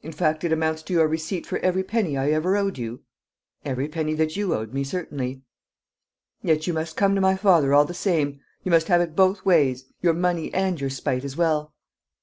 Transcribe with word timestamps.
"In 0.00 0.12
fact 0.12 0.42
it 0.42 0.52
amounts 0.54 0.82
to 0.84 0.94
your 0.94 1.06
receipt 1.06 1.44
for 1.46 1.58
every 1.58 1.84
penny 1.84 2.16
I 2.16 2.30
ever 2.30 2.56
owed 2.56 2.78
you?" 2.78 3.02
"Every 3.62 3.88
penny 3.88 4.14
that 4.14 4.34
you 4.34 4.54
owed 4.54 4.72
me, 4.72 4.84
certainly." 4.84 5.42
"Yet 6.42 6.66
you 6.66 6.72
must 6.72 6.96
come 6.96 7.14
to 7.14 7.20
my 7.20 7.36
father 7.36 7.74
all 7.74 7.84
the 7.84 7.92
same; 7.92 8.40
you 8.64 8.70
must 8.70 8.88
have 8.88 9.02
it 9.02 9.14
both 9.14 9.44
ways 9.44 9.92
your 10.00 10.14
money 10.14 10.50
and 10.54 10.80
your 10.80 10.88
spite 10.88 11.26
as 11.26 11.36
well!" 11.36 11.74